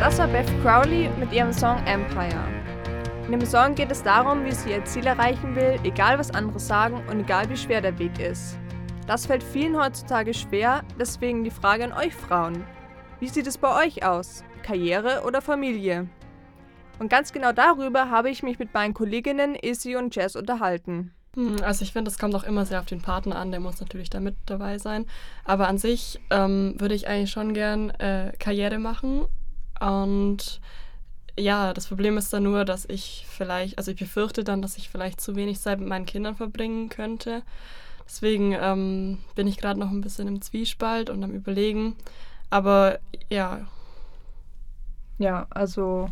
Das 0.00 0.18
war 0.18 0.26
Beth 0.26 0.48
Crowley 0.62 1.10
mit 1.18 1.30
ihrem 1.34 1.52
Song 1.52 1.76
Empire. 1.84 2.48
In 3.26 3.32
dem 3.32 3.44
Song 3.44 3.74
geht 3.74 3.90
es 3.90 4.02
darum, 4.02 4.42
wie 4.46 4.52
sie 4.52 4.70
ihr 4.70 4.82
Ziel 4.86 5.06
erreichen 5.06 5.54
will, 5.54 5.78
egal 5.84 6.18
was 6.18 6.30
andere 6.30 6.58
sagen 6.58 7.02
und 7.10 7.20
egal 7.20 7.50
wie 7.50 7.58
schwer 7.58 7.82
der 7.82 7.98
Weg 7.98 8.18
ist. 8.18 8.58
Das 9.06 9.26
fällt 9.26 9.42
vielen 9.42 9.78
heutzutage 9.78 10.32
schwer, 10.32 10.82
deswegen 10.98 11.44
die 11.44 11.50
Frage 11.50 11.84
an 11.84 11.92
euch 11.92 12.14
Frauen. 12.14 12.64
Wie 13.20 13.28
sieht 13.28 13.46
es 13.46 13.58
bei 13.58 13.84
euch 13.84 14.06
aus? 14.06 14.42
Karriere 14.62 15.24
oder 15.26 15.42
Familie? 15.42 16.08
Und 16.98 17.10
ganz 17.10 17.34
genau 17.34 17.52
darüber 17.52 18.08
habe 18.08 18.30
ich 18.30 18.42
mich 18.42 18.58
mit 18.58 18.72
meinen 18.72 18.94
Kolleginnen 18.94 19.56
Izzy 19.56 19.94
und 19.94 20.16
Jess 20.16 20.36
unterhalten. 20.36 21.12
Hm, 21.38 21.58
Also 21.62 21.84
ich 21.84 21.92
finde, 21.92 22.10
es 22.10 22.18
kommt 22.18 22.34
auch 22.34 22.42
immer 22.42 22.66
sehr 22.66 22.80
auf 22.80 22.86
den 22.86 23.00
Partner 23.00 23.36
an, 23.36 23.52
der 23.52 23.60
muss 23.60 23.80
natürlich 23.80 24.10
da 24.10 24.18
mit 24.20 24.34
dabei 24.46 24.78
sein. 24.78 25.06
Aber 25.44 25.68
an 25.68 25.78
sich 25.78 26.18
ähm, 26.30 26.74
würde 26.78 26.94
ich 26.96 27.06
eigentlich 27.08 27.30
schon 27.30 27.54
gern 27.54 27.90
äh, 27.90 28.32
Karriere 28.40 28.78
machen. 28.78 29.24
Und 29.80 30.60
ja, 31.38 31.72
das 31.74 31.86
Problem 31.86 32.18
ist 32.18 32.32
dann 32.32 32.42
nur, 32.44 32.64
dass 32.64 32.86
ich 32.86 33.26
vielleicht, 33.30 33.78
also 33.78 33.92
ich 33.92 33.98
befürchte 33.98 34.44
dann, 34.44 34.62
dass 34.62 34.78
ich 34.78 34.88
vielleicht 34.90 35.20
zu 35.20 35.36
wenig 35.36 35.60
Zeit 35.60 35.78
mit 35.80 35.88
meinen 35.88 36.06
Kindern 36.06 36.36
verbringen 36.36 36.88
könnte. 36.88 37.42
Deswegen 38.06 38.56
ähm, 38.60 39.18
bin 39.36 39.46
ich 39.48 39.58
gerade 39.58 39.80
noch 39.80 39.90
ein 39.90 40.02
bisschen 40.02 40.28
im 40.28 40.42
Zwiespalt 40.42 41.10
und 41.10 41.24
am 41.24 41.32
Überlegen. 41.32 41.96
Aber 42.50 43.00
ja, 43.30 43.66
Ja, 45.18 45.46
also 45.50 46.10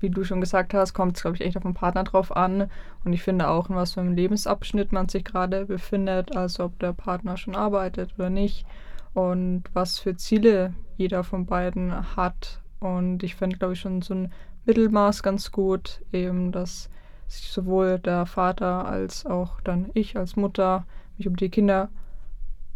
wie 0.00 0.10
du 0.10 0.24
schon 0.24 0.40
gesagt 0.40 0.74
hast, 0.74 0.92
kommt 0.92 1.16
es, 1.16 1.22
glaube 1.22 1.36
ich, 1.36 1.42
echt 1.42 1.56
auf 1.56 1.62
den 1.62 1.74
Partner 1.74 2.04
drauf 2.04 2.36
an. 2.36 2.70
Und 3.04 3.12
ich 3.12 3.22
finde 3.22 3.48
auch, 3.48 3.70
in 3.70 3.76
was 3.76 3.94
für 3.94 4.00
einem 4.00 4.14
Lebensabschnitt 4.14 4.92
man 4.92 5.08
sich 5.08 5.24
gerade 5.24 5.66
befindet, 5.66 6.36
also 6.36 6.64
ob 6.64 6.78
der 6.78 6.92
Partner 6.92 7.36
schon 7.36 7.54
arbeitet 7.56 8.14
oder 8.18 8.30
nicht 8.30 8.66
und 9.14 9.64
was 9.72 9.98
für 9.98 10.16
Ziele 10.16 10.74
jeder 10.96 11.24
von 11.24 11.46
beiden 11.46 12.16
hat. 12.16 12.60
Und 12.80 13.22
ich 13.22 13.34
finde, 13.34 13.56
glaube 13.56 13.72
ich, 13.72 13.80
schon 13.80 14.02
so 14.02 14.14
ein 14.14 14.32
Mittelmaß 14.66 15.22
ganz 15.22 15.52
gut, 15.52 16.02
eben, 16.12 16.52
dass 16.52 16.90
sich 17.28 17.48
sowohl 17.48 17.98
der 17.98 18.26
Vater 18.26 18.86
als 18.86 19.26
auch 19.26 19.60
dann 19.62 19.90
ich 19.94 20.16
als 20.16 20.36
Mutter 20.36 20.84
mich 21.16 21.26
um 21.26 21.36
die 21.36 21.48
Kinder 21.48 21.88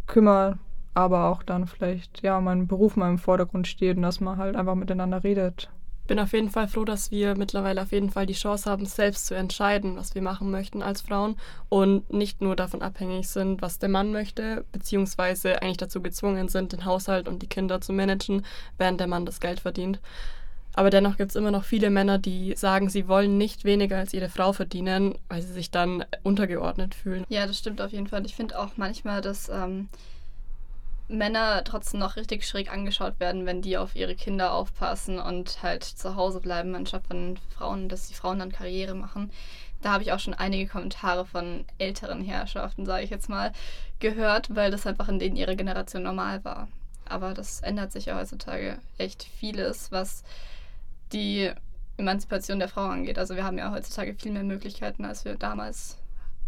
kümmern, 0.07 0.59
aber 0.93 1.29
auch 1.29 1.43
dann 1.43 1.67
vielleicht, 1.67 2.21
ja, 2.21 2.41
mein 2.41 2.67
Beruf 2.67 2.95
mal 2.95 3.09
im 3.09 3.17
Vordergrund 3.17 3.67
steht 3.67 3.97
und 3.97 4.03
dass 4.03 4.19
man 4.19 4.37
halt 4.37 4.55
einfach 4.55 4.75
miteinander 4.75 5.23
redet. 5.23 5.69
Bin 6.11 6.19
auf 6.19 6.33
jeden 6.33 6.49
Fall 6.49 6.67
froh, 6.67 6.83
dass 6.83 7.09
wir 7.09 7.37
mittlerweile 7.37 7.81
auf 7.81 7.93
jeden 7.93 8.09
Fall 8.09 8.25
die 8.25 8.33
Chance 8.33 8.69
haben, 8.69 8.85
selbst 8.85 9.27
zu 9.27 9.33
entscheiden, 9.33 9.95
was 9.95 10.13
wir 10.13 10.21
machen 10.21 10.51
möchten 10.51 10.81
als 10.81 10.99
Frauen 10.99 11.37
und 11.69 12.11
nicht 12.11 12.41
nur 12.41 12.57
davon 12.57 12.81
abhängig 12.81 13.29
sind, 13.29 13.61
was 13.61 13.79
der 13.79 13.87
Mann 13.87 14.11
möchte, 14.11 14.65
beziehungsweise 14.73 15.61
eigentlich 15.61 15.77
dazu 15.77 16.01
gezwungen 16.01 16.49
sind, 16.49 16.73
den 16.73 16.83
Haushalt 16.83 17.29
und 17.29 17.41
die 17.41 17.47
Kinder 17.47 17.79
zu 17.79 17.93
managen, 17.93 18.45
während 18.77 18.99
der 18.99 19.07
Mann 19.07 19.25
das 19.25 19.39
Geld 19.39 19.61
verdient. 19.61 20.01
Aber 20.73 20.89
dennoch 20.89 21.15
gibt 21.15 21.29
es 21.29 21.37
immer 21.37 21.49
noch 21.49 21.63
viele 21.63 21.89
Männer, 21.89 22.17
die 22.17 22.55
sagen, 22.57 22.89
sie 22.89 23.07
wollen 23.07 23.37
nicht 23.37 23.63
weniger 23.63 23.97
als 23.97 24.13
ihre 24.13 24.27
Frau 24.27 24.51
verdienen, 24.51 25.15
weil 25.29 25.41
sie 25.41 25.53
sich 25.53 25.71
dann 25.71 26.03
untergeordnet 26.23 26.93
fühlen. 26.93 27.23
Ja, 27.29 27.47
das 27.47 27.57
stimmt 27.57 27.79
auf 27.79 27.93
jeden 27.93 28.07
Fall. 28.07 28.25
Ich 28.25 28.35
finde 28.35 28.59
auch 28.59 28.71
manchmal, 28.75 29.21
dass 29.21 29.47
ähm, 29.47 29.87
Männer 31.11 31.63
trotzdem 31.63 31.99
noch 31.99 32.15
richtig 32.15 32.45
schräg 32.45 32.71
angeschaut 32.71 33.19
werden, 33.19 33.45
wenn 33.45 33.61
die 33.61 33.77
auf 33.77 33.95
ihre 33.95 34.15
Kinder 34.15 34.53
aufpassen 34.53 35.19
und 35.19 35.61
halt 35.61 35.83
zu 35.83 36.15
Hause 36.15 36.39
bleiben, 36.39 36.73
anstatt 36.75 37.05
von 37.07 37.37
Frauen, 37.55 37.89
dass 37.89 38.07
die 38.07 38.13
Frauen 38.13 38.39
dann 38.39 38.51
Karriere 38.51 38.95
machen. 38.95 39.31
Da 39.81 39.91
habe 39.91 40.03
ich 40.03 40.11
auch 40.11 40.19
schon 40.19 40.33
einige 40.33 40.69
Kommentare 40.69 41.25
von 41.25 41.65
älteren 41.77 42.23
Herrschaften, 42.23 42.85
sage 42.85 43.03
ich 43.03 43.09
jetzt 43.09 43.29
mal, 43.29 43.51
gehört, 43.99 44.55
weil 44.55 44.71
das 44.71 44.87
einfach 44.87 45.09
in 45.09 45.19
denen 45.19 45.35
ihrer 45.35 45.55
Generation 45.55 46.03
normal 46.03 46.43
war. 46.45 46.67
Aber 47.05 47.33
das 47.33 47.61
ändert 47.61 47.91
sich 47.91 48.05
ja 48.05 48.17
heutzutage 48.17 48.77
echt 48.97 49.23
vieles, 49.23 49.91
was 49.91 50.23
die 51.11 51.51
Emanzipation 51.97 52.59
der 52.59 52.69
Frau 52.69 52.85
angeht. 52.85 53.17
Also 53.17 53.35
wir 53.35 53.43
haben 53.43 53.57
ja 53.57 53.71
heutzutage 53.71 54.13
viel 54.13 54.31
mehr 54.31 54.43
Möglichkeiten, 54.43 55.03
als 55.03 55.25
wir 55.25 55.35
damals 55.35 55.97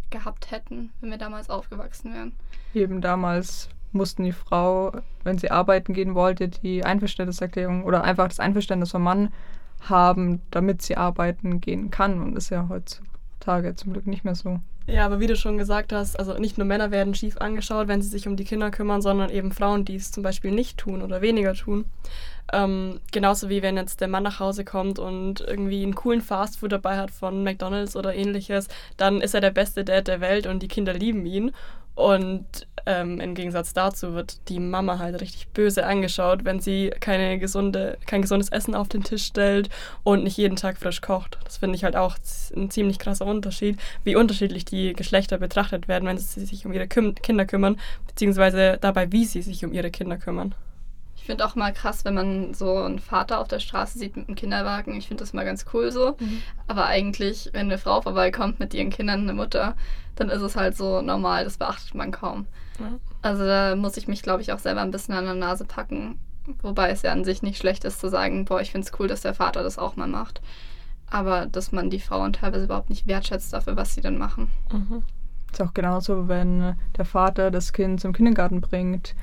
gehabt 0.09 0.51
hätten, 0.51 0.91
wenn 1.01 1.09
wir 1.09 1.17
damals 1.17 1.49
aufgewachsen 1.49 2.13
wären. 2.13 2.33
Eben 2.73 3.01
damals 3.01 3.67
mussten 3.93 4.23
die 4.23 4.31
Frau, 4.31 4.91
wenn 5.23 5.37
sie 5.37 5.51
arbeiten 5.51 5.93
gehen 5.93 6.15
wollte, 6.15 6.47
die 6.47 6.83
Einverständniserklärung 6.83 7.83
oder 7.83 8.03
einfach 8.03 8.27
das 8.27 8.39
Einverständnis 8.39 8.91
vom 8.91 9.03
Mann 9.03 9.31
haben, 9.81 10.41
damit 10.51 10.81
sie 10.81 10.97
arbeiten 10.97 11.61
gehen 11.61 11.91
kann. 11.91 12.21
Und 12.21 12.37
ist 12.37 12.49
ja 12.49 12.67
heutzutage 12.69 13.75
zum 13.75 13.93
Glück 13.93 14.07
nicht 14.07 14.25
mehr 14.25 14.35
so. 14.35 14.59
Ja, 14.85 15.05
aber 15.05 15.21
wie 15.21 15.27
du 15.27 15.37
schon 15.37 15.57
gesagt 15.57 15.93
hast, 15.93 16.19
also 16.19 16.33
nicht 16.33 16.57
nur 16.57 16.67
Männer 16.67 16.91
werden 16.91 17.15
schief 17.15 17.37
angeschaut, 17.37 17.87
wenn 17.87 18.01
sie 18.01 18.09
sich 18.09 18.27
um 18.27 18.35
die 18.35 18.43
Kinder 18.43 18.69
kümmern, 18.69 19.01
sondern 19.01 19.29
eben 19.29 19.53
Frauen, 19.53 19.85
die 19.85 19.95
es 19.95 20.11
zum 20.11 20.23
Beispiel 20.23 20.51
nicht 20.51 20.77
tun 20.77 21.01
oder 21.01 21.21
weniger 21.21 21.53
tun. 21.53 21.85
Ähm, 22.51 22.99
genauso 23.13 23.47
wie 23.47 23.61
wenn 23.61 23.77
jetzt 23.77 24.01
der 24.01 24.09
Mann 24.09 24.23
nach 24.23 24.41
Hause 24.41 24.65
kommt 24.65 24.99
und 24.99 25.39
irgendwie 25.39 25.83
einen 25.83 25.95
coolen 25.95 26.19
Fastfood 26.19 26.73
dabei 26.73 26.97
hat 26.97 27.11
von 27.11 27.43
McDonalds 27.43 27.95
oder 27.95 28.13
ähnliches, 28.13 28.67
dann 28.97 29.21
ist 29.21 29.33
er 29.33 29.39
der 29.39 29.51
beste 29.51 29.85
Dad 29.85 30.09
der 30.09 30.19
Welt 30.19 30.47
und 30.47 30.61
die 30.61 30.67
Kinder 30.67 30.93
lieben 30.93 31.25
ihn. 31.25 31.51
Und 31.95 32.67
ähm, 32.85 33.19
im 33.19 33.35
Gegensatz 33.35 33.73
dazu 33.73 34.13
wird 34.13 34.49
die 34.49 34.59
Mama 34.59 34.99
halt 34.99 35.21
richtig 35.21 35.47
böse 35.49 35.85
angeschaut, 35.85 36.43
wenn 36.43 36.59
sie 36.59 36.91
keine 36.99 37.37
gesunde, 37.37 37.97
kein 38.05 38.23
gesundes 38.23 38.49
Essen 38.49 38.75
auf 38.75 38.89
den 38.89 39.03
Tisch 39.03 39.25
stellt 39.25 39.69
und 40.03 40.23
nicht 40.23 40.37
jeden 40.37 40.55
Tag 40.55 40.77
frisch 40.77 41.01
kocht. 41.01 41.37
Das 41.45 41.57
finde 41.57 41.75
ich 41.75 41.83
halt 41.83 41.95
auch 41.95 42.17
ein 42.55 42.71
ziemlich 42.71 42.99
krasser 42.99 43.25
Unterschied, 43.25 43.79
wie 44.03 44.15
unterschiedlich 44.15 44.65
die 44.65 44.93
Geschlechter 44.93 45.37
betrachtet 45.37 45.87
werden, 45.87 46.07
wenn 46.07 46.17
sie 46.17 46.45
sich 46.45 46.65
um 46.65 46.73
ihre 46.73 46.87
Küm 46.87 47.15
Kinder 47.15 47.45
kümmern, 47.45 47.79
beziehungsweise 48.07 48.77
dabei, 48.81 49.11
wie 49.11 49.25
sie 49.25 49.41
sich 49.41 49.63
um 49.63 49.71
ihre 49.71 49.91
Kinder 49.91 50.17
kümmern. 50.17 50.55
Ich 51.23 51.27
finde 51.27 51.45
auch 51.45 51.55
mal 51.55 51.71
krass, 51.71 52.03
wenn 52.03 52.15
man 52.15 52.53
so 52.53 52.75
einen 52.75 52.99
Vater 52.99 53.39
auf 53.39 53.47
der 53.47 53.59
Straße 53.59 53.97
sieht 53.97 54.17
mit 54.17 54.27
einem 54.27 54.35
Kinderwagen. 54.35 54.93
Ich 54.97 55.07
finde 55.07 55.23
das 55.23 55.31
mal 55.31 55.45
ganz 55.45 55.63
cool 55.73 55.89
so. 55.89 56.17
Aber 56.67 56.87
eigentlich, 56.87 57.49
wenn 57.53 57.67
eine 57.67 57.77
Frau 57.77 58.01
vorbeikommt 58.01 58.59
mit 58.59 58.73
ihren 58.73 58.89
Kindern, 58.89 59.21
eine 59.21 59.31
Mutter, 59.31 59.77
dann 60.17 60.29
ist 60.29 60.41
es 60.41 60.57
halt 60.57 60.75
so 60.75 61.01
normal, 61.01 61.45
das 61.45 61.55
beachtet 61.55 61.95
man 61.95 62.11
kaum. 62.11 62.45
Ja. 62.77 62.99
Also 63.21 63.45
da 63.45 63.77
muss 63.77 63.95
ich 63.95 64.09
mich, 64.09 64.21
glaube 64.21 64.41
ich, 64.41 64.51
auch 64.51 64.59
selber 64.59 64.81
ein 64.81 64.91
bisschen 64.91 65.13
an 65.13 65.23
der 65.23 65.33
Nase 65.35 65.63
packen. 65.63 66.19
Wobei 66.61 66.89
es 66.89 67.03
ja 67.03 67.13
an 67.13 67.23
sich 67.23 67.41
nicht 67.41 67.57
schlecht 67.57 67.85
ist 67.85 68.01
zu 68.01 68.09
sagen, 68.09 68.43
boah, 68.43 68.59
ich 68.59 68.73
finde 68.73 68.85
es 68.85 68.99
cool, 68.99 69.07
dass 69.07 69.21
der 69.21 69.33
Vater 69.33 69.63
das 69.63 69.79
auch 69.79 69.95
mal 69.95 70.09
macht. 70.09 70.41
Aber 71.09 71.45
dass 71.45 71.71
man 71.71 71.89
die 71.89 72.01
Frauen 72.01 72.33
teilweise 72.33 72.65
überhaupt 72.65 72.89
nicht 72.89 73.07
wertschätzt 73.07 73.53
dafür, 73.53 73.77
was 73.77 73.95
sie 73.95 74.01
dann 74.01 74.17
machen. 74.17 74.51
Mhm. 74.73 75.03
Ist 75.49 75.61
auch 75.61 75.73
genauso, 75.73 76.27
wenn 76.27 76.75
der 76.97 77.05
Vater 77.05 77.49
das 77.49 77.71
Kind 77.71 78.01
zum 78.01 78.11
Kindergarten 78.11 78.59
bringt, 78.59 79.15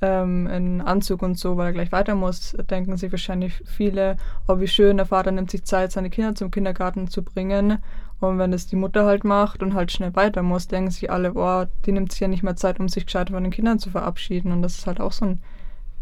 ähm, 0.00 0.46
in 0.46 0.80
Anzug 0.80 1.22
und 1.22 1.38
so, 1.38 1.56
weil 1.56 1.66
er 1.66 1.72
gleich 1.72 1.92
weiter 1.92 2.14
muss, 2.14 2.56
denken 2.70 2.96
sich 2.96 3.12
wahrscheinlich 3.12 3.62
viele, 3.66 4.16
oh 4.48 4.60
wie 4.60 4.68
schön, 4.68 4.96
der 4.96 5.06
Vater 5.06 5.30
nimmt 5.30 5.50
sich 5.50 5.64
Zeit, 5.64 5.92
seine 5.92 6.10
Kinder 6.10 6.34
zum 6.34 6.50
Kindergarten 6.50 7.08
zu 7.08 7.22
bringen. 7.22 7.78
Und 8.20 8.38
wenn 8.38 8.52
es 8.52 8.66
die 8.66 8.76
Mutter 8.76 9.04
halt 9.04 9.24
macht 9.24 9.62
und 9.62 9.74
halt 9.74 9.92
schnell 9.92 10.14
weiter 10.16 10.42
muss, 10.42 10.68
denken 10.68 10.90
sich 10.90 11.10
alle, 11.10 11.34
oh, 11.34 11.66
die 11.84 11.92
nimmt 11.92 12.12
sich 12.12 12.20
ja 12.20 12.28
nicht 12.28 12.42
mehr 12.42 12.56
Zeit, 12.56 12.80
um 12.80 12.88
sich 12.88 13.06
gescheit 13.06 13.30
von 13.30 13.42
den 13.42 13.52
Kindern 13.52 13.78
zu 13.78 13.90
verabschieden. 13.90 14.52
Und 14.52 14.62
das 14.62 14.78
ist 14.78 14.86
halt 14.86 15.00
auch 15.00 15.12
so 15.12 15.26
ein 15.26 15.42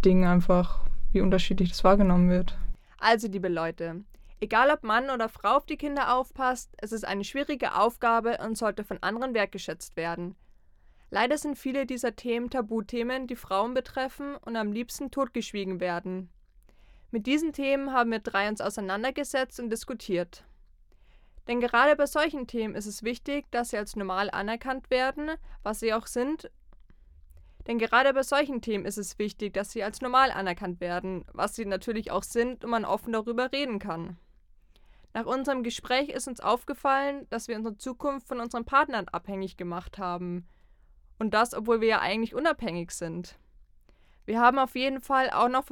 Ding 0.04 0.24
einfach, 0.26 0.80
wie 1.12 1.20
unterschiedlich 1.20 1.70
das 1.70 1.84
wahrgenommen 1.84 2.30
wird. 2.30 2.56
Also, 2.98 3.26
liebe 3.26 3.48
Leute, 3.48 4.04
egal 4.40 4.70
ob 4.70 4.84
Mann 4.84 5.10
oder 5.10 5.28
Frau 5.28 5.56
auf 5.56 5.66
die 5.66 5.76
Kinder 5.76 6.14
aufpasst, 6.14 6.70
es 6.78 6.92
ist 6.92 7.04
eine 7.06 7.24
schwierige 7.24 7.74
Aufgabe 7.74 8.38
und 8.44 8.56
sollte 8.56 8.84
von 8.84 8.98
anderen 9.02 9.34
wertgeschätzt 9.34 9.96
werden. 9.96 10.36
Leider 11.14 11.36
sind 11.36 11.58
viele 11.58 11.84
dieser 11.84 12.16
Themen 12.16 12.48
Tabuthemen, 12.48 13.26
die 13.26 13.36
Frauen 13.36 13.74
betreffen 13.74 14.34
und 14.34 14.56
am 14.56 14.72
liebsten 14.72 15.10
totgeschwiegen 15.10 15.78
werden. 15.78 16.30
Mit 17.10 17.26
diesen 17.26 17.52
Themen 17.52 17.92
haben 17.92 18.10
wir 18.10 18.20
drei 18.20 18.48
uns 18.48 18.62
auseinandergesetzt 18.62 19.60
und 19.60 19.68
diskutiert. 19.68 20.46
Denn 21.48 21.60
gerade 21.60 21.96
bei 21.96 22.06
solchen 22.06 22.46
Themen 22.46 22.74
ist 22.74 22.86
es 22.86 23.02
wichtig, 23.02 23.44
dass 23.50 23.68
sie 23.68 23.76
als 23.76 23.94
normal 23.94 24.30
anerkannt 24.30 24.88
werden, 24.88 25.32
was 25.62 25.80
sie 25.80 25.92
auch 25.92 26.06
sind. 26.06 26.50
Denn 27.66 27.78
gerade 27.78 28.14
bei 28.14 28.22
solchen 28.22 28.62
Themen 28.62 28.86
ist 28.86 28.96
es 28.96 29.18
wichtig, 29.18 29.52
dass 29.52 29.72
sie 29.72 29.82
als 29.82 30.00
normal 30.00 30.30
anerkannt 30.30 30.80
werden, 30.80 31.26
was 31.34 31.54
sie 31.54 31.66
natürlich 31.66 32.10
auch 32.10 32.22
sind 32.22 32.64
und 32.64 32.70
man 32.70 32.86
offen 32.86 33.12
darüber 33.12 33.52
reden 33.52 33.78
kann. 33.78 34.16
Nach 35.12 35.26
unserem 35.26 35.62
Gespräch 35.62 36.08
ist 36.08 36.26
uns 36.26 36.40
aufgefallen, 36.40 37.26
dass 37.28 37.48
wir 37.48 37.56
unsere 37.56 37.76
Zukunft 37.76 38.28
von 38.28 38.40
unseren 38.40 38.64
Partnern 38.64 39.08
abhängig 39.08 39.58
gemacht 39.58 39.98
haben. 39.98 40.48
Und 41.22 41.34
das, 41.34 41.54
obwohl 41.54 41.80
wir 41.80 41.86
ja 41.86 42.00
eigentlich 42.00 42.34
unabhängig 42.34 42.90
sind. 42.90 43.38
Wir 44.24 44.40
haben 44.40 44.58
auf 44.58 44.74
jeden 44.74 45.00
Fall 45.00 45.30
auch 45.30 45.48
noch 45.48 45.64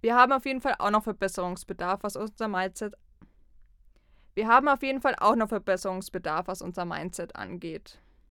wir 0.00 0.16
haben 0.16 0.32
auf 0.32 0.46
jeden 0.46 0.60
Fall 0.60 0.74
auch 0.80 0.90
noch 0.90 1.04
Verbesserungsbedarf, 1.04 2.02
was 2.02 2.16
unser 2.16 2.48
Mindset 2.48 2.96
Wir 4.34 4.48
haben 4.48 4.66
auf 4.66 4.82
jeden 4.82 5.00
Fall 5.00 5.14
auch 5.20 5.36
noch 5.36 5.48
Verbesserungsbedarf, 5.48 6.48
was 6.48 6.60
unser 6.60 6.84
Mindset 6.84 7.36
angeht. 7.36 8.00